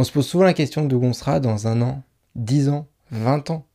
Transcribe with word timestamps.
On 0.00 0.04
se 0.04 0.12
pose 0.12 0.28
souvent 0.28 0.44
la 0.44 0.54
question 0.54 0.84
de 0.84 0.94
où 0.94 1.02
on 1.02 1.12
sera 1.12 1.40
dans 1.40 1.66
un 1.66 1.82
an, 1.82 2.04
dix 2.36 2.68
ans, 2.68 2.86
vingt 3.10 3.50
ans. 3.50 3.66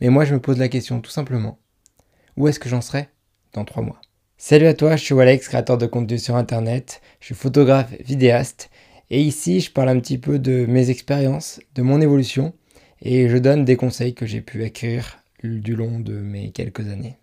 Mais 0.00 0.10
moi, 0.10 0.24
je 0.24 0.32
me 0.32 0.40
pose 0.40 0.58
la 0.58 0.68
question 0.68 1.00
tout 1.00 1.10
simplement. 1.10 1.58
Où 2.36 2.46
est-ce 2.46 2.60
que 2.60 2.68
j'en 2.68 2.80
serai 2.80 3.08
dans 3.52 3.64
trois 3.64 3.82
mois? 3.82 4.00
Salut 4.38 4.66
à 4.66 4.74
toi, 4.74 4.94
je 4.94 5.02
suis 5.02 5.20
Alex, 5.20 5.48
créateur 5.48 5.76
de 5.76 5.86
contenu 5.86 6.20
sur 6.20 6.36
Internet. 6.36 7.00
Je 7.18 7.26
suis 7.26 7.34
photographe, 7.34 7.92
vidéaste. 7.98 8.70
Et 9.10 9.20
ici, 9.20 9.58
je 9.58 9.72
parle 9.72 9.88
un 9.88 9.98
petit 9.98 10.18
peu 10.18 10.38
de 10.38 10.66
mes 10.66 10.90
expériences, 10.90 11.60
de 11.74 11.82
mon 11.82 12.00
évolution. 12.00 12.52
Et 13.02 13.28
je 13.28 13.36
donne 13.36 13.64
des 13.64 13.74
conseils 13.74 14.14
que 14.14 14.24
j'ai 14.24 14.42
pu 14.42 14.62
acquérir 14.62 15.18
du 15.42 15.74
long 15.74 15.98
de 15.98 16.12
mes 16.12 16.52
quelques 16.52 16.86
années. 16.86 17.16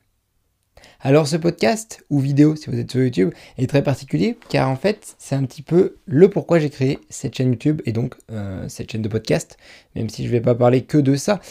Alors 1.06 1.28
ce 1.28 1.36
podcast, 1.36 2.06
ou 2.10 2.22
vidéo 2.22 2.56
si 2.56 2.70
vous 2.70 2.80
êtes 2.80 2.90
sur 2.90 3.02
YouTube, 3.02 3.34
est 3.58 3.68
très 3.68 3.84
particulier 3.84 4.38
car 4.48 4.70
en 4.70 4.78
fait 4.78 5.18
c'est 5.20 5.36
un 5.36 5.44
petit 5.44 5.62
peu 5.62 5.98
le 6.06 6.30
pourquoi 6.30 6.60
j'ai 6.60 6.70
créé 6.70 6.98
cette 7.10 7.36
chaîne 7.36 7.50
YouTube 7.50 7.82
et 7.86 7.92
donc 7.92 8.16
euh, 8.32 8.70
cette 8.70 8.90
chaîne 8.90 9.02
de 9.02 9.10
podcast, 9.10 9.58
même 9.98 10.10
si 10.10 10.24
je 10.24 10.30
ne 10.30 10.32
vais 10.32 10.40
pas 10.40 10.56
parler 10.56 10.84
que 10.84 10.98
de 10.98 11.18
ça. 11.18 11.42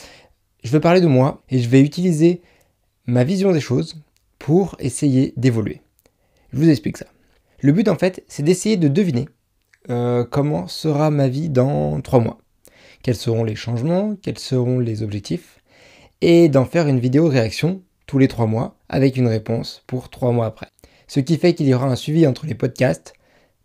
Je 0.65 0.73
vais 0.73 0.81
parler 0.81 1.03
de 1.03 1.07
moi 1.07 1.43
et 1.51 1.59
je 1.59 1.69
vais 1.69 1.83
utiliser 1.83 2.41
ma 3.05 3.25
vision 3.25 3.53
des 3.53 3.61
choses 3.61 3.97
pour 4.39 4.75
essayer 4.79 5.35
d'évoluer. 5.37 5.83
Je 6.55 6.57
vous 6.57 6.71
explique 6.71 6.97
ça. 6.97 7.07
Le 7.61 7.73
but 7.73 7.89
en 7.89 7.99
fait 7.99 8.25
c'est 8.29 8.43
d'essayer 8.43 8.79
de 8.79 8.89
deviner 8.89 9.29
euh, 9.91 10.25
comment 10.25 10.67
sera 10.67 11.11
ma 11.11 11.29
vie 11.29 11.51
dans 11.51 12.01
trois 12.01 12.21
mois. 12.21 12.39
Quels 13.03 13.17
seront 13.17 13.45
les 13.45 13.57
changements, 13.57 14.17
quels 14.23 14.39
seront 14.39 14.79
les 14.79 15.03
objectifs, 15.03 15.61
et 16.23 16.49
d'en 16.49 16.65
faire 16.65 16.89
une 16.89 17.01
vidéo 17.01 17.29
réaction 17.29 17.83
les 18.19 18.29
trois 18.29 18.47
mois 18.47 18.77
avec 18.89 19.17
une 19.17 19.29
réponse 19.29 19.83
pour 19.87 20.11
trois 20.11 20.33
mois 20.33 20.47
après. 20.47 20.69
Ce 21.07 21.21
qui 21.21 21.37
fait 21.37 21.55
qu'il 21.55 21.67
y 21.67 21.75
aura 21.75 21.87
un 21.87 21.97
suivi 21.97 22.27
entre 22.27 22.47
les 22.47 22.55
podcasts. 22.55 23.15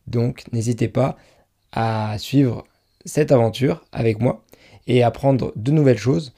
Donc 0.08 0.44
n'hésitez 0.52 0.88
pas 0.88 1.18
à 1.72 2.18
suivre 2.18 2.66
cette 3.06 3.32
aventure 3.32 3.86
avec 3.92 4.20
moi 4.20 4.44
et 4.88 5.04
apprendre 5.04 5.54
de 5.56 5.72
nouvelles 5.72 5.98
choses 5.98 6.34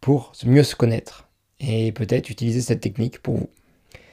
pour 0.00 0.32
mieux 0.44 0.62
se 0.62 0.74
connaître 0.74 1.28
et 1.60 1.92
peut-être 1.92 2.30
utiliser 2.30 2.60
cette 2.60 2.80
technique 2.80 3.20
pour 3.20 3.36
vous. 3.36 3.50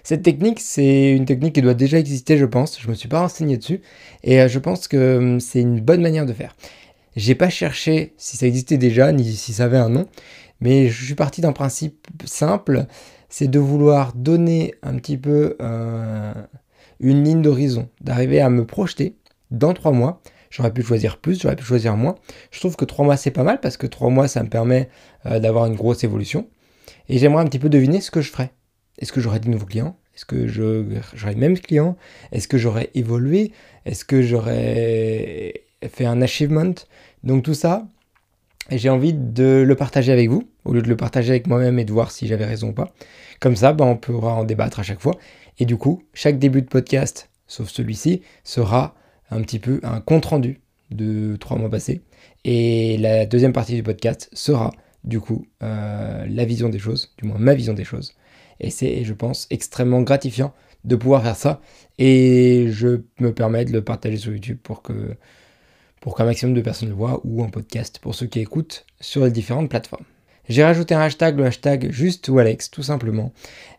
Cette 0.03 0.23
technique, 0.23 0.61
c'est 0.61 1.11
une 1.11 1.25
technique 1.25 1.55
qui 1.55 1.61
doit 1.61 1.73
déjà 1.73 1.99
exister, 1.99 2.37
je 2.37 2.45
pense. 2.45 2.79
Je 2.79 2.87
me 2.87 2.93
suis 2.93 3.09
pas 3.09 3.19
renseigné 3.19 3.57
dessus 3.57 3.81
et 4.23 4.39
euh, 4.39 4.47
je 4.47 4.57
pense 4.57 4.87
que 4.87 5.17
hum, 5.17 5.39
c'est 5.41 5.59
une 5.59 5.81
bonne 5.81 6.01
manière 6.01 6.25
de 6.25 6.31
faire. 6.31 6.55
J'ai 7.17 7.35
pas 7.35 7.49
cherché 7.49 8.13
si 8.15 8.37
ça 8.37 8.47
existait 8.47 8.77
déjà 8.77 9.11
ni 9.11 9.33
si 9.33 9.51
ça 9.51 9.65
avait 9.65 9.77
un 9.77 9.89
nom, 9.89 10.07
mais 10.61 10.87
je 10.87 11.03
suis 11.03 11.15
parti 11.15 11.41
d'un 11.41 11.51
principe 11.51 12.07
simple 12.25 12.85
c'est 13.29 13.47
de 13.47 13.59
vouloir 13.59 14.13
donner 14.13 14.75
un 14.83 14.95
petit 14.95 15.17
peu 15.17 15.55
euh, 15.61 16.33
une 16.99 17.23
ligne 17.23 17.41
d'horizon, 17.41 17.89
d'arriver 18.01 18.41
à 18.41 18.49
me 18.49 18.65
projeter 18.65 19.17
dans 19.51 19.73
trois 19.73 19.91
mois. 19.91 20.21
J'aurais 20.49 20.73
pu 20.73 20.81
choisir 20.81 21.17
plus, 21.17 21.41
j'aurais 21.41 21.55
pu 21.55 21.63
choisir 21.63 21.97
moins. 21.97 22.15
Je 22.51 22.59
trouve 22.59 22.75
que 22.75 22.85
trois 22.85 23.05
mois 23.05 23.17
c'est 23.17 23.31
pas 23.31 23.43
mal 23.43 23.59
parce 23.59 23.77
que 23.77 23.87
trois 23.87 24.09
mois 24.09 24.27
ça 24.27 24.43
me 24.43 24.49
permet 24.49 24.89
euh, 25.25 25.39
d'avoir 25.39 25.65
une 25.65 25.75
grosse 25.75 26.03
évolution. 26.03 26.47
Et 27.09 27.17
j'aimerais 27.17 27.43
un 27.43 27.47
petit 27.47 27.59
peu 27.59 27.69
deviner 27.69 28.01
ce 28.01 28.11
que 28.11 28.21
je 28.21 28.31
ferais. 28.31 28.51
Est-ce 28.99 29.11
que 29.11 29.21
j'aurais 29.21 29.39
de 29.39 29.49
nouveaux 29.49 29.65
clients? 29.65 29.97
Est-ce 30.15 30.25
que 30.25 30.47
j'aurais 30.47 31.33
le 31.33 31.39
même 31.39 31.59
client 31.59 31.95
Est-ce 32.31 32.47
que 32.47 32.57
j'aurais 32.57 32.89
évolué? 32.95 33.51
Est-ce 33.85 34.03
que 34.03 34.23
j'aurais 34.23 35.65
fait 35.87 36.05
un 36.05 36.21
achievement? 36.21 36.73
Donc 37.23 37.43
tout 37.43 37.53
ça, 37.53 37.87
j'ai 38.71 38.89
envie 38.89 39.13
de 39.13 39.63
le 39.65 39.75
partager 39.75 40.11
avec 40.11 40.29
vous, 40.29 40.49
au 40.65 40.73
lieu 40.73 40.81
de 40.81 40.89
le 40.89 40.97
partager 40.97 41.31
avec 41.31 41.47
moi-même 41.47 41.79
et 41.79 41.85
de 41.85 41.91
voir 41.91 42.11
si 42.11 42.27
j'avais 42.27 42.45
raison 42.45 42.69
ou 42.69 42.73
pas. 42.73 42.93
Comme 43.39 43.55
ça, 43.55 43.73
ben, 43.73 43.85
on 43.85 43.97
pourra 43.97 44.33
en 44.33 44.43
débattre 44.43 44.79
à 44.79 44.83
chaque 44.83 45.01
fois. 45.01 45.13
Et 45.59 45.65
du 45.65 45.77
coup, 45.77 46.03
chaque 46.13 46.39
début 46.39 46.61
de 46.61 46.67
podcast, 46.67 47.29
sauf 47.47 47.69
celui-ci, 47.69 48.21
sera 48.43 48.95
un 49.31 49.41
petit 49.41 49.59
peu 49.59 49.79
un 49.83 50.01
compte-rendu 50.01 50.61
de 50.91 51.35
trois 51.37 51.57
mois 51.57 51.69
passés. 51.69 52.01
Et 52.43 52.97
la 52.97 53.25
deuxième 53.25 53.53
partie 53.53 53.75
du 53.75 53.83
podcast 53.83 54.29
sera, 54.33 54.71
du 55.03 55.19
coup, 55.19 55.45
euh, 55.63 56.25
la 56.29 56.45
vision 56.45 56.69
des 56.69 56.79
choses, 56.79 57.13
du 57.17 57.27
moins 57.27 57.37
ma 57.39 57.53
vision 57.53 57.73
des 57.73 57.83
choses. 57.83 58.13
Et 58.59 58.69
c'est, 58.69 59.03
je 59.03 59.13
pense, 59.13 59.47
extrêmement 59.49 60.01
gratifiant 60.01 60.53
de 60.83 60.95
pouvoir 60.95 61.23
faire 61.23 61.35
ça. 61.35 61.61
Et 61.97 62.67
je 62.69 63.01
me 63.19 63.33
permets 63.33 63.65
de 63.65 63.71
le 63.71 63.83
partager 63.83 64.17
sur 64.17 64.31
YouTube 64.31 64.59
pour 64.61 64.81
que 64.81 65.15
pour 66.07 66.15
qu'un 66.15 66.23
maximum 66.23 66.55
de 66.55 66.61
personnes 66.61 66.87
le 66.87 66.95
voient 66.95 67.19
ou 67.25 67.43
en 67.43 67.49
podcast 67.49 67.99
pour 68.01 68.15
ceux 68.15 68.27
qui 68.27 68.39
écoutent 68.39 68.85
sur 69.01 69.25
les 69.25 69.29
différentes 69.29 69.69
plateformes. 69.69 70.05
J'ai 70.47 70.63
rajouté 70.63 70.95
un 70.95 71.01
hashtag, 71.01 71.35
le 71.35 71.43
hashtag 71.43 71.91
juste 71.91 72.29
ou 72.29 72.39
Alex, 72.39 72.71
tout 72.71 72.81
simplement. 72.81 73.33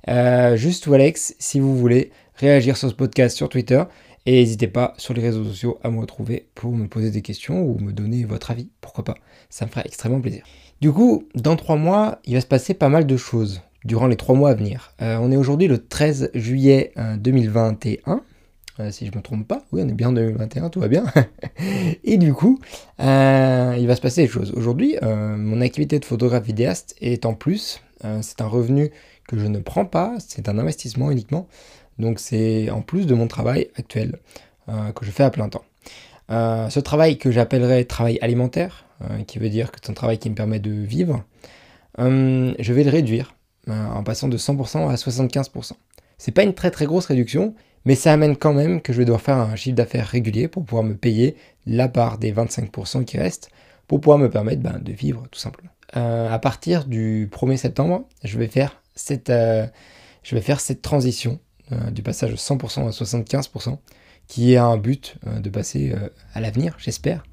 Euh, 0.08 0.54
juste 0.54 0.86
ou 0.86 0.92
Alex, 0.92 1.34
si 1.38 1.58
vous 1.58 1.74
voulez 1.74 2.10
réagir 2.34 2.76
sur 2.76 2.90
ce 2.90 2.94
podcast 2.94 3.34
sur 3.34 3.48
Twitter. 3.48 3.82
Et 4.26 4.32
n'hésitez 4.32 4.68
pas 4.68 4.92
sur 4.98 5.14
les 5.14 5.22
réseaux 5.22 5.42
sociaux 5.42 5.78
à 5.82 5.90
me 5.90 6.00
retrouver 6.00 6.50
pour 6.54 6.70
me 6.72 6.86
poser 6.86 7.10
des 7.10 7.22
questions 7.22 7.62
ou 7.62 7.78
me 7.78 7.94
donner 7.94 8.26
votre 8.26 8.50
avis. 8.50 8.68
Pourquoi 8.82 9.04
pas 9.04 9.16
Ça 9.48 9.64
me 9.64 9.70
ferait 9.70 9.86
extrêmement 9.86 10.20
plaisir. 10.20 10.44
Du 10.82 10.92
coup, 10.92 11.26
dans 11.34 11.56
trois 11.56 11.76
mois, 11.76 12.18
il 12.26 12.34
va 12.34 12.42
se 12.42 12.46
passer 12.46 12.74
pas 12.74 12.90
mal 12.90 13.06
de 13.06 13.16
choses 13.16 13.62
durant 13.86 14.06
les 14.06 14.16
trois 14.16 14.34
mois 14.34 14.50
à 14.50 14.54
venir. 14.54 14.92
Euh, 15.00 15.16
on 15.18 15.32
est 15.32 15.36
aujourd'hui 15.38 15.66
le 15.66 15.78
13 15.78 16.32
juillet 16.34 16.92
2021. 17.20 18.20
Euh, 18.80 18.92
si 18.92 19.06
je 19.06 19.16
me 19.16 19.22
trompe 19.22 19.46
pas. 19.46 19.62
Oui, 19.72 19.82
on 19.84 19.88
est 19.88 19.94
bien 19.94 20.08
en 20.08 20.12
2021, 20.12 20.70
tout 20.70 20.80
va 20.80 20.88
bien. 20.88 21.04
et 22.04 22.16
du 22.16 22.32
coup, 22.32 22.60
euh, 23.00 23.76
il 23.78 23.86
va 23.86 23.96
se 23.96 24.00
passer 24.00 24.22
des 24.22 24.28
choses. 24.28 24.52
Aujourd'hui, 24.52 24.96
euh, 25.02 25.36
mon 25.36 25.60
activité 25.60 25.98
de 25.98 26.04
photographe 26.04 26.44
vidéaste 26.44 26.94
est 27.00 27.26
en 27.26 27.34
plus. 27.34 27.80
c'est 28.20 28.40
un 28.40 28.46
revenu 28.46 28.92
que 29.26 29.36
je 29.36 29.46
ne 29.46 29.58
prends 29.58 29.84
pas, 29.84 30.14
c'est 30.20 30.48
un 30.48 30.58
investissement 30.58 31.10
uniquement. 31.10 31.48
Donc 31.98 32.20
c'est 32.20 32.70
en 32.70 32.80
plus 32.80 33.06
de 33.06 33.14
mon 33.14 33.26
travail 33.26 33.68
actuel 33.76 34.20
que 34.94 35.04
je 35.04 35.10
fais 35.10 35.24
à 35.24 35.30
plein 35.30 35.48
temps. 35.48 35.64
ce 36.28 36.78
travail 36.78 37.18
que 37.18 37.32
j'appellerais 37.32 37.84
travail 37.84 38.18
alimentaire, 38.22 38.84
qui 39.26 39.40
veut 39.40 39.48
dire 39.48 39.72
que 39.72 39.78
c'est 39.82 39.90
un 39.90 39.94
travail 39.94 40.18
qui 40.18 40.30
me 40.30 40.36
permet 40.36 40.60
de 40.60 40.70
vivre, 40.70 41.24
je 41.98 42.72
vais 42.72 42.84
le 42.84 42.90
réduire 42.90 43.34
en 43.68 44.04
passant 44.04 44.28
de 44.28 44.38
100% 44.38 44.88
à 44.88 44.94
75%. 44.94 45.72
C'est 46.18 46.32
pas 46.32 46.44
une 46.44 46.54
très 46.54 46.70
très 46.70 46.86
grosse 46.86 47.06
réduction, 47.06 47.54
mais 47.84 47.94
ça 47.94 48.12
amène 48.12 48.36
quand 48.36 48.52
même 48.52 48.80
que 48.80 48.92
je 48.92 48.98
vais 48.98 49.04
devoir 49.04 49.20
faire 49.20 49.36
un 49.36 49.56
chiffre 49.56 49.76
d'affaires 49.76 50.06
régulier 50.06 50.48
pour 50.48 50.64
pouvoir 50.64 50.84
me 50.84 50.94
payer 50.94 51.36
la 51.66 51.88
part 51.88 52.18
des 52.18 52.32
25% 52.32 53.04
qui 53.04 53.18
restent 53.18 53.50
pour 53.86 54.00
pouvoir 54.00 54.18
me 54.18 54.28
permettre 54.28 54.62
ben, 54.62 54.78
de 54.78 54.92
vivre 54.92 55.24
tout 55.30 55.40
simplement. 55.40 55.70
Euh, 55.96 56.30
à 56.30 56.38
partir 56.38 56.84
du 56.84 57.28
1er 57.32 57.56
septembre, 57.56 58.04
je 58.22 58.38
vais 58.38 58.46
faire 58.46 58.82
cette, 58.94 59.30
euh, 59.30 59.66
je 60.22 60.34
vais 60.34 60.42
faire 60.42 60.60
cette 60.60 60.82
transition 60.82 61.40
euh, 61.72 61.90
du 61.90 62.02
passage 62.02 62.30
de 62.30 62.36
100% 62.36 62.86
à 62.86 62.90
75%, 62.90 63.78
qui 64.26 64.52
est 64.52 64.58
un 64.58 64.76
but 64.76 65.16
de 65.24 65.48
passer 65.48 65.94
à 66.34 66.42
l'avenir, 66.42 66.76
j'espère, 66.78 67.24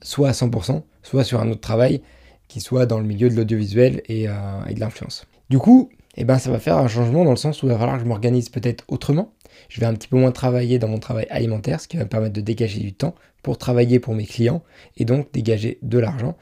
soit 0.00 0.30
à 0.30 0.32
100%, 0.32 0.82
soit 1.02 1.24
sur 1.24 1.40
un 1.40 1.50
autre 1.50 1.60
travail 1.60 2.00
qui 2.48 2.60
soit 2.62 2.86
dans 2.86 2.98
le 2.98 3.04
milieu 3.04 3.28
de 3.28 3.34
l'audiovisuel 3.34 4.00
et, 4.06 4.22
et, 4.22 4.74
de 4.74 4.80
l'influence. 4.80 5.26
Du 5.50 5.58
coup, 5.58 5.90
eh 6.16 6.24
ben, 6.24 6.38
ça 6.38 6.50
va 6.50 6.58
faire 6.58 6.78
un 6.78 6.88
changement 6.88 7.22
dans 7.22 7.32
le 7.32 7.36
sens 7.36 7.62
où 7.62 7.66
il 7.66 7.72
va 7.72 7.78
falloir 7.78 7.98
que 7.98 8.02
je 8.02 8.08
m'organise 8.08 8.48
peut-être 8.48 8.84
autrement, 8.88 9.34
je 9.68 9.80
vais 9.80 9.86
un 9.86 9.94
petit 9.94 10.08
peu 10.08 10.16
moins 10.16 10.32
travailler 10.32 10.78
dans 10.78 10.88
mon 10.88 10.98
travail 10.98 11.26
alimentaire, 11.30 11.80
ce 11.80 11.88
qui 11.88 11.96
va 11.96 12.04
me 12.04 12.08
permettre 12.08 12.34
de 12.34 12.40
dégager 12.40 12.80
du 12.80 12.92
temps 12.92 13.14
pour 13.42 13.58
travailler 13.58 13.98
pour 13.98 14.14
mes 14.14 14.26
clients 14.26 14.62
et 14.96 15.04
donc 15.04 15.32
dégager 15.32 15.78
de 15.82 15.98
l'argent. 15.98 16.36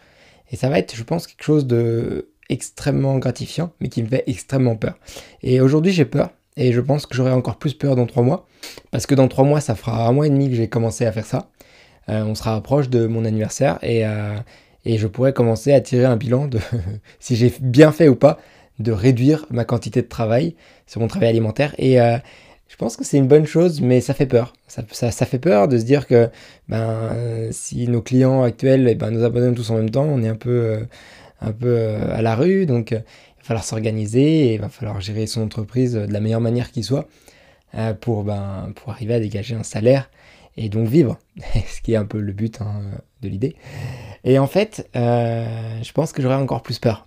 Et 0.51 0.57
ça 0.57 0.69
va 0.69 0.79
être, 0.79 0.95
je 0.95 1.03
pense, 1.03 1.27
quelque 1.27 1.43
chose 1.45 1.67
de 1.67 2.31
extrêmement 2.49 3.19
gratifiant, 3.19 3.73
mais 3.81 3.89
qui 3.89 4.03
me 4.03 4.09
fait 4.09 4.25
extrêmement 4.27 4.77
peur. 4.77 4.99
Et 5.43 5.61
aujourd'hui, 5.61 5.93
j'ai 5.93 6.05
peur. 6.05 6.31
Et 6.57 6.73
je 6.73 6.81
pense 6.81 7.05
que 7.05 7.15
j'aurai 7.15 7.33
encore 7.33 7.57
plus 7.57 7.75
peur 7.75 7.97
dans 7.97 8.07
trois 8.07 8.23
mois. 8.23 8.47
Parce 8.91 9.07
que 9.07 9.15
dans 9.15 9.29
trois 9.29 9.45
mois, 9.45 9.61
ça 9.61 9.75
fera 9.75 10.07
un 10.07 10.13
mois 10.13 10.27
et 10.27 10.31
demi 10.31 10.49
que 10.49 10.55
j'ai 10.55 10.69
commencé 10.69 11.05
à 11.05 11.13
faire 11.13 11.27
ça. 11.27 11.51
Euh, 12.09 12.25
on 12.25 12.35
sera 12.35 12.61
proche 12.63 12.89
de 12.89 13.07
mon 13.07 13.25
anniversaire 13.25 13.79
et, 13.83 14.07
euh, 14.07 14.37
et 14.85 14.97
je 14.97 15.09
pourrais 15.09 15.33
commencer 15.33 15.73
à 15.73 15.81
tirer 15.81 16.05
un 16.05 16.17
bilan 16.17 16.47
de 16.47 16.61
si 17.19 17.35
j'ai 17.35 17.53
bien 17.61 17.91
fait 17.91 18.09
ou 18.09 18.15
pas 18.15 18.39
de 18.79 18.93
réduire 18.93 19.45
ma 19.51 19.65
quantité 19.65 20.03
de 20.03 20.07
travail 20.07 20.55
sur 20.87 21.01
mon 21.01 21.09
travail 21.09 21.31
alimentaire. 21.31 21.75
Et, 21.79 22.01
euh, 22.01 22.19
je 22.69 22.77
pense 22.77 22.97
que 22.97 23.05
c'est 23.05 23.17
une 23.17 23.29
bonne 23.29 23.47
chose, 23.47 23.81
mais 23.81 24.01
ça 24.01 24.13
fait 24.13 24.27
peur. 24.27 24.53
Ça, 24.67 24.83
fait 25.27 25.39
peur 25.39 25.69
de 25.69 25.79
se 25.79 25.85
dire 25.85 26.07
que 26.07 26.29
ben, 26.69 27.49
si 27.53 27.87
nos 27.89 28.03
clients 28.03 28.43
actuels 28.43 28.89
eh 28.89 28.95
ben, 28.95 29.11
nous 29.11 29.23
abandonnent 29.23 29.55
tous 29.55 29.71
en 29.71 29.77
même 29.77 29.91
temps, 29.91 30.05
on 30.05 30.23
est 30.23 30.29
un 30.29 30.37
peu, 30.37 30.51
euh, 30.51 30.85
un 31.41 31.53
peu 31.53 31.69
euh, 31.69 32.15
à 32.17 32.23
la 32.23 32.35
rue. 32.35 32.67
Donc 32.67 32.93
euh, 32.93 32.97
il 32.97 33.39
va 33.39 33.45
falloir 33.45 33.65
s'organiser 33.65 34.49
et 34.49 34.55
il 34.55 34.61
va 34.61 34.69
falloir 34.69 35.01
gérer 35.01 35.27
son 35.27 35.43
entreprise 35.43 35.95
de 35.95 36.13
la 36.13 36.21
meilleure 36.21 36.41
manière 36.41 36.73
qui 36.73 36.83
soit 36.83 37.09
pour, 38.01 38.25
ben, 38.25 38.73
pour 38.75 38.91
arriver 38.91 39.15
à 39.15 39.21
dégager 39.21 39.55
un 39.55 39.63
salaire 39.63 40.11
et 40.57 40.69
donc 40.69 40.89
vivre. 40.89 41.19
Ce 41.69 41.81
qui 41.83 41.93
est 41.93 41.97
un 41.97 42.07
peu 42.07 42.21
le 42.21 42.33
but 42.33 42.61
hein, 42.61 42.83
de 43.23 43.29
l'idée. 43.29 43.55
Et 44.25 44.39
en 44.39 44.47
fait, 44.47 44.89
je 44.95 45.93
pense 45.93 46.13
que 46.13 46.21
j'aurais 46.21 46.35
encore 46.35 46.63
plus 46.63 46.79
peur 46.79 47.06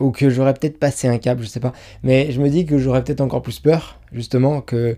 ou 0.00 0.10
que 0.10 0.30
j'aurais 0.30 0.54
peut-être 0.54 0.78
passé 0.78 1.08
un 1.08 1.18
cap, 1.18 1.38
je 1.40 1.46
sais 1.46 1.60
pas. 1.60 1.72
Mais 2.02 2.30
je 2.32 2.40
me 2.40 2.48
dis 2.48 2.66
que 2.66 2.78
j'aurais 2.78 3.02
peut-être 3.04 3.20
encore 3.20 3.42
plus 3.42 3.60
peur, 3.60 4.00
justement, 4.12 4.60
que, 4.60 4.96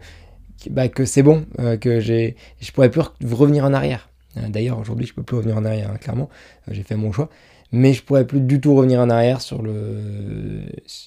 bah, 0.71 0.89
que 0.89 1.05
c'est 1.05 1.23
bon, 1.23 1.47
euh, 1.59 1.77
que 1.77 2.01
j'ai, 2.01 2.37
je 2.61 2.73
pourrais 2.73 2.91
plus 2.91 3.03
revenir 3.33 3.65
en 3.65 3.73
arrière. 3.73 4.11
Euh, 4.37 4.49
d'ailleurs, 4.49 4.79
aujourd'hui, 4.79 5.07
je 5.07 5.15
peux 5.15 5.23
plus 5.23 5.37
revenir 5.37 5.57
en 5.57 5.65
arrière, 5.65 5.91
hein, 5.91 5.97
clairement. 5.97 6.29
Euh, 6.69 6.73
j'ai 6.75 6.83
fait 6.83 6.97
mon 6.97 7.13
choix. 7.13 7.29
Mais 7.73 7.93
je 7.93 8.03
pourrais 8.03 8.27
plus 8.27 8.41
du 8.41 8.61
tout 8.61 8.75
revenir 8.75 9.01
en 9.01 9.11
arrière 9.11 9.41
sur 9.41 9.63
le 9.63 10.63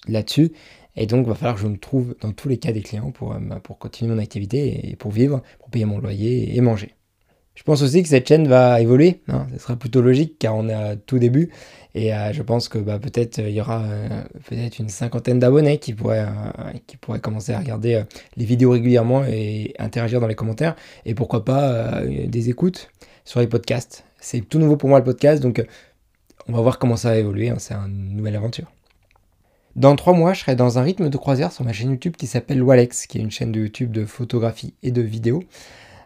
là-dessus. 0.07 0.53
Et 0.95 1.07
donc, 1.07 1.25
il 1.25 1.29
va 1.29 1.35
falloir 1.35 1.55
que 1.55 1.61
je 1.61 1.67
me 1.67 1.77
trouve 1.77 2.15
dans 2.21 2.31
tous 2.31 2.47
les 2.47 2.57
cas 2.57 2.71
des 2.71 2.81
clients 2.81 3.11
pour, 3.11 3.35
bah, 3.35 3.59
pour 3.61 3.79
continuer 3.79 4.13
mon 4.13 4.19
activité 4.19 4.89
et 4.89 4.95
pour 4.95 5.11
vivre, 5.11 5.41
pour 5.59 5.69
payer 5.69 5.85
mon 5.85 5.99
loyer 5.99 6.55
et 6.55 6.61
manger. 6.61 6.93
Je 7.55 7.61
pense 7.61 7.83
aussi 7.83 8.01
que 8.01 8.09
cette 8.09 8.27
chaîne 8.27 8.47
va 8.47 8.81
évoluer, 8.81 9.21
hein. 9.27 9.45
ce 9.53 9.59
sera 9.59 9.75
plutôt 9.75 10.01
logique 10.01 10.37
car 10.39 10.55
on 10.55 10.67
est 10.69 10.73
à 10.73 10.95
tout 10.95 11.19
début 11.19 11.51
et 11.93 12.13
euh, 12.13 12.33
je 12.33 12.41
pense 12.41 12.67
que 12.67 12.79
bah, 12.79 12.97
peut-être 12.97 13.37
il 13.37 13.51
y 13.51 13.61
aura 13.61 13.83
euh, 13.83 14.23
peut-être 14.49 14.79
une 14.79 14.89
cinquantaine 14.89 15.37
d'abonnés 15.37 15.77
qui 15.77 15.93
pourraient, 15.93 16.25
euh, 16.25 16.71
qui 16.87 16.97
pourraient 16.97 17.19
commencer 17.19 17.53
à 17.53 17.59
regarder 17.59 18.03
les 18.37 18.45
vidéos 18.45 18.71
régulièrement 18.71 19.23
et 19.25 19.75
interagir 19.77 20.19
dans 20.19 20.27
les 20.27 20.35
commentaires 20.35 20.75
et 21.05 21.13
pourquoi 21.13 21.45
pas 21.45 22.01
des 22.05 22.49
écoutes 22.49 22.89
sur 23.23 23.39
les 23.39 23.47
podcasts. 23.47 24.03
C'est 24.19 24.41
tout 24.41 24.57
nouveau 24.57 24.75
pour 24.75 24.89
moi 24.89 24.97
le 24.97 25.05
podcast 25.05 25.43
donc 25.43 25.63
on 26.47 26.53
va 26.53 26.61
voir 26.61 26.79
comment 26.79 26.97
ça 26.97 27.09
va 27.09 27.17
évoluer, 27.17 27.49
hein. 27.49 27.57
c'est 27.59 27.75
une 27.75 28.15
nouvelle 28.15 28.35
aventure. 28.35 28.71
Dans 29.75 29.95
trois 29.95 30.13
mois, 30.13 30.33
je 30.33 30.41
serai 30.41 30.55
dans 30.55 30.77
un 30.77 30.83
rythme 30.83 31.09
de 31.09 31.17
croisière 31.17 31.51
sur 31.51 31.65
ma 31.65 31.73
chaîne 31.73 31.89
YouTube 31.89 32.15
qui 32.15 32.27
s'appelle 32.27 32.61
Walex, 32.61 33.07
qui 33.07 33.17
est 33.17 33.21
une 33.21 33.31
chaîne 33.31 33.51
de 33.51 33.59
YouTube 33.59 33.91
de 33.91 34.05
photographie 34.05 34.75
et 34.83 34.91
de 34.91 35.01
vidéo. 35.01 35.43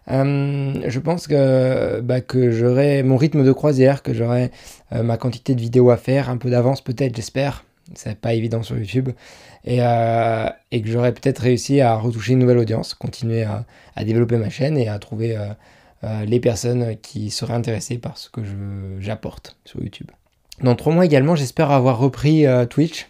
Euh, 0.09 0.81
je 0.87 0.99
pense 0.99 1.27
que, 1.27 1.99
bah, 2.01 2.21
que 2.21 2.51
j'aurai 2.51 3.03
mon 3.03 3.17
rythme 3.17 3.43
de 3.43 3.51
croisière, 3.51 4.03
que 4.03 4.13
j'aurai 4.13 4.51
euh, 4.93 5.03
ma 5.03 5.17
quantité 5.17 5.55
de 5.55 5.61
vidéos 5.61 5.89
à 5.89 5.97
faire, 5.97 6.29
un 6.29 6.37
peu 6.37 6.49
d'avance 6.49 6.81
peut-être, 6.81 7.15
j'espère. 7.15 7.65
C'est 7.93 8.19
pas 8.19 8.33
évident 8.33 8.63
sur 8.63 8.77
YouTube. 8.77 9.09
Et, 9.63 9.77
euh, 9.81 10.49
et 10.71 10.81
que 10.81 10.89
j'aurai 10.89 11.13
peut-être 11.13 11.39
réussi 11.39 11.81
à 11.81 11.95
retoucher 11.95 12.33
une 12.33 12.39
nouvelle 12.39 12.57
audience, 12.57 12.93
continuer 12.93 13.43
à, 13.43 13.65
à 13.95 14.03
développer 14.03 14.37
ma 14.37 14.49
chaîne 14.49 14.77
et 14.77 14.87
à 14.87 14.99
trouver 14.99 15.37
les 16.25 16.39
personnes 16.39 16.95
qui 17.01 17.31
seraient 17.31 17.53
intéressées 17.53 17.97
par 17.97 18.17
ce 18.17 18.29
que 18.29 18.41
j'apporte 18.99 19.57
sur 19.65 19.81
YouTube. 19.81 20.07
Dans 20.61 20.75
trois 20.75 20.93
mois 20.93 21.05
également, 21.05 21.35
j'espère 21.35 21.71
avoir 21.71 21.97
repris 21.97 22.45
Twitch 22.69 23.07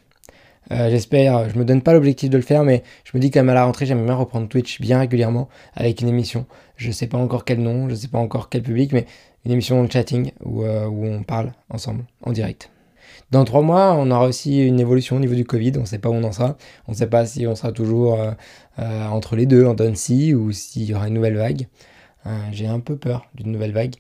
euh, 0.71 0.89
j'espère, 0.89 1.49
je 1.49 1.57
me 1.57 1.65
donne 1.65 1.81
pas 1.81 1.93
l'objectif 1.93 2.29
de 2.29 2.37
le 2.37 2.43
faire, 2.43 2.63
mais 2.63 2.83
je 3.05 3.11
me 3.15 3.21
dis 3.21 3.31
quand 3.31 3.39
même 3.39 3.49
à 3.49 3.53
la 3.53 3.65
rentrée, 3.65 3.85
j'aimerais 3.85 4.05
bien 4.05 4.15
reprendre 4.15 4.47
Twitch 4.47 4.81
bien 4.81 4.99
régulièrement 4.99 5.47
avec 5.75 6.01
une 6.01 6.07
émission. 6.07 6.45
Je 6.75 6.91
sais 6.91 7.07
pas 7.07 7.17
encore 7.17 7.45
quel 7.45 7.61
nom, 7.61 7.89
je 7.89 7.95
sais 7.95 8.07
pas 8.07 8.19
encore 8.19 8.49
quel 8.49 8.63
public, 8.63 8.91
mais 8.91 9.05
une 9.45 9.51
émission 9.51 9.83
de 9.83 9.91
chatting 9.91 10.31
où, 10.43 10.63
euh, 10.63 10.85
où 10.85 11.05
on 11.05 11.23
parle 11.23 11.53
ensemble 11.69 12.03
en 12.21 12.31
direct. 12.31 12.69
Dans 13.31 13.43
trois 13.45 13.61
mois, 13.61 13.93
on 13.95 14.11
aura 14.11 14.25
aussi 14.25 14.65
une 14.65 14.79
évolution 14.79 15.17
au 15.17 15.19
niveau 15.19 15.35
du 15.35 15.45
Covid. 15.45 15.73
On 15.77 15.81
ne 15.81 15.85
sait 15.85 15.99
pas 15.99 16.09
où 16.09 16.13
on 16.13 16.23
en 16.23 16.31
sera. 16.31 16.57
On 16.87 16.91
ne 16.91 16.97
sait 16.97 17.07
pas 17.07 17.25
si 17.25 17.45
on 17.47 17.55
sera 17.55 17.71
toujours 17.71 18.19
euh, 18.21 19.07
entre 19.07 19.35
les 19.35 19.45
deux, 19.45 19.65
en 19.65 19.73
Duncy, 19.73 20.33
ou 20.33 20.51
s'il 20.51 20.83
y 20.83 20.93
aura 20.93 21.07
une 21.07 21.13
nouvelle 21.13 21.35
vague. 21.35 21.67
j'ai 22.51 22.67
un 22.67 22.79
peu 22.79 22.95
peur 22.95 23.25
d'une 23.35 23.51
nouvelle 23.51 23.73
vague. 23.73 23.95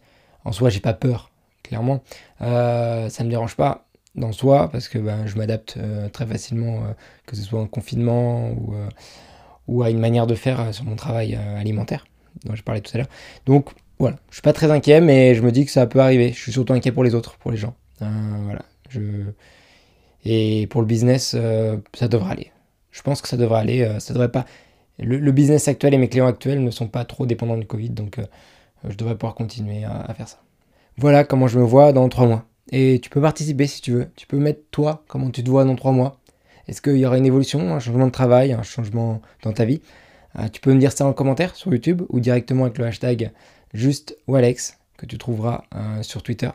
En 0.45 0.51
soi, 0.53 0.69
j'ai 0.69 0.79
pas 0.79 0.93
peur, 0.93 1.31
clairement. 1.63 2.03
ça 2.39 3.09
ne 3.19 3.23
me 3.23 3.29
dérange 3.29 3.55
pas 3.55 3.86
dans 4.17 4.31
soi 4.31 4.69
parce 4.71 4.89
que 4.89 4.97
ben, 4.97 5.25
je 5.25 5.37
m'adapte 5.37 5.75
euh, 5.77 6.09
très 6.09 6.25
facilement, 6.25 6.77
euh, 6.77 6.93
que 7.25 7.35
ce 7.35 7.43
soit 7.43 7.61
en 7.61 7.67
confinement 7.67 8.49
ou, 8.49 8.73
euh, 8.73 9.83
à 9.83 9.89
une 9.89 9.99
manière 9.99 10.27
de 10.27 10.35
faire 10.35 10.73
sur 10.73 10.85
mon 10.85 10.95
travail 10.95 11.35
alimentaire 11.35 12.05
dont 12.45 12.55
je 12.55 12.63
parlais 12.63 12.81
tout 12.81 12.91
à 12.93 12.97
l'heure. 12.97 13.09
Donc 13.45 13.69
voilà, 13.99 14.17
je 14.29 14.35
suis 14.35 14.41
pas 14.41 14.53
très 14.53 14.71
inquiet, 14.71 15.01
mais 15.01 15.35
je 15.35 15.41
me 15.41 15.51
dis 15.51 15.65
que 15.65 15.71
ça 15.71 15.87
peut 15.87 15.99
arriver. 15.99 16.31
Je 16.31 16.39
suis 16.39 16.51
surtout 16.51 16.73
inquiet 16.73 16.91
pour 16.91 17.03
les 17.03 17.15
autres, 17.15 17.37
pour 17.37 17.51
les 17.51 17.57
gens. 17.57 17.75
voilà. 17.99 18.61
Et 20.23 20.67
pour 20.67 20.81
le 20.81 20.87
business, 20.87 21.35
ça 21.93 22.07
devrait 22.07 22.31
aller. 22.31 22.51
Je 22.91 23.01
pense 23.01 23.21
que 23.21 23.27
ça 23.27 23.37
devrait 23.37 23.59
aller. 23.59 23.97
ça 23.99 24.13
devrait 24.13 24.31
pas. 24.31 24.45
Le, 24.99 25.31
business 25.31 25.67
actuel 25.67 25.93
et 25.93 25.97
mes 25.97 26.07
clients 26.07 26.27
actuels 26.27 26.63
ne 26.63 26.71
sont 26.71 26.87
pas 26.87 27.03
trop 27.05 27.25
dépendants 27.25 27.57
du 27.57 27.65
Covid, 27.65 27.89
donc 27.89 28.19
je 28.87 28.95
devrais 28.95 29.15
pouvoir 29.15 29.35
continuer 29.35 29.83
à 29.83 30.13
faire 30.13 30.29
ça. 30.29 30.37
Voilà 30.97 31.23
comment 31.23 31.47
je 31.47 31.59
me 31.59 31.65
vois 31.65 31.91
dans 31.91 32.07
trois 32.07 32.27
mois. 32.27 32.45
Et 32.71 32.99
tu 33.01 33.09
peux 33.09 33.21
participer 33.21 33.67
si 33.67 33.81
tu 33.81 33.91
veux. 33.91 34.07
Tu 34.15 34.27
peux 34.27 34.37
mettre 34.37 34.61
toi, 34.71 35.03
comment 35.07 35.29
tu 35.29 35.43
te 35.43 35.49
vois 35.49 35.63
dans 35.63 35.75
trois 35.75 35.91
mois. 35.91 36.19
Est-ce 36.67 36.81
qu'il 36.81 36.97
y 36.97 37.05
aura 37.05 37.17
une 37.17 37.25
évolution, 37.25 37.73
un 37.73 37.79
changement 37.79 38.07
de 38.07 38.11
travail, 38.11 38.51
un 38.51 38.63
changement 38.63 39.21
dans 39.43 39.53
ta 39.53 39.65
vie? 39.65 39.81
Euh, 40.37 40.47
Tu 40.49 40.59
peux 40.59 40.73
me 40.73 40.79
dire 40.79 40.91
ça 40.91 41.05
en 41.05 41.13
commentaire 41.13 41.55
sur 41.55 41.71
YouTube 41.71 42.01
ou 42.09 42.19
directement 42.19 42.65
avec 42.65 42.77
le 42.77 42.85
hashtag 42.85 43.31
juste 43.73 44.17
ou 44.27 44.35
Alex 44.35 44.77
que 44.97 45.05
tu 45.05 45.17
trouveras 45.17 45.63
euh, 45.75 46.03
sur 46.03 46.23
Twitter 46.23 46.49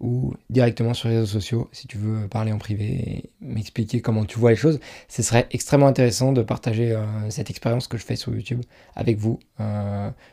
ou 0.00 0.34
directement 0.50 0.92
sur 0.94 1.08
les 1.08 1.16
réseaux 1.16 1.26
sociaux 1.26 1.68
si 1.72 1.86
tu 1.86 1.96
veux 1.96 2.28
parler 2.28 2.52
en 2.52 2.58
privé 2.58 2.84
et 2.84 3.30
m'expliquer 3.40 4.00
comment 4.00 4.24
tu 4.24 4.38
vois 4.38 4.50
les 4.50 4.56
choses. 4.56 4.80
Ce 5.08 5.22
serait 5.22 5.46
extrêmement 5.52 5.86
intéressant 5.86 6.32
de 6.32 6.42
partager 6.42 6.92
euh, 6.92 7.04
cette 7.30 7.48
expérience 7.48 7.86
que 7.86 7.96
je 7.96 8.04
fais 8.04 8.16
sur 8.16 8.34
YouTube 8.34 8.62
avec 8.94 9.16
vous, 9.16 9.38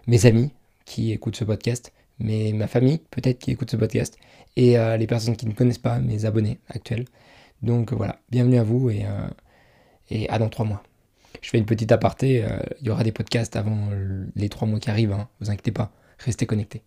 mes 0.07 0.25
amis 0.25 0.51
qui 0.85 1.11
écoutent 1.11 1.37
ce 1.37 1.45
podcast, 1.45 1.93
mais 2.19 2.51
ma 2.53 2.67
famille 2.67 2.99
peut-être 3.11 3.39
qui 3.39 3.51
écoute 3.51 3.71
ce 3.71 3.77
podcast 3.77 4.17
et 4.55 4.77
euh, 4.77 4.97
les 4.97 5.07
personnes 5.07 5.35
qui 5.35 5.45
ne 5.45 5.53
connaissent 5.53 5.77
pas 5.77 5.99
mes 5.99 6.25
abonnés 6.25 6.59
actuels. 6.69 7.05
Donc 7.61 7.91
euh, 7.91 7.95
voilà, 7.95 8.19
bienvenue 8.29 8.57
à 8.57 8.63
vous 8.63 8.89
et, 8.89 9.05
euh, 9.05 9.27
et 10.09 10.29
à 10.29 10.39
dans 10.39 10.49
trois 10.49 10.65
mois. 10.65 10.83
Je 11.41 11.49
fais 11.49 11.57
une 11.57 11.65
petite 11.65 11.91
aparté, 11.91 12.45
il 12.79 12.87
y 12.87 12.89
aura 12.89 13.03
des 13.03 13.11
podcasts 13.11 13.55
avant 13.55 13.89
les 14.35 14.49
trois 14.49 14.67
mois 14.67 14.79
qui 14.79 14.89
arrivent, 14.89 15.11
hein, 15.11 15.27
vous 15.41 15.49
inquiétez 15.49 15.71
pas, 15.71 15.91
restez 16.19 16.45
connectés. 16.45 16.83